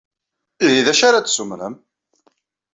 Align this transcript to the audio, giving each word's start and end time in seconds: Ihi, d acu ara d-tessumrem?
Ihi, 0.65 0.81
d 0.85 0.87
acu 0.91 1.03
ara 1.07 1.19
d-tessumrem? 1.23 1.75